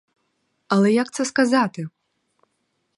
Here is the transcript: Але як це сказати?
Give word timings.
Але 0.67 0.91
як 0.93 1.13
це 1.13 1.25
сказати? 1.25 1.89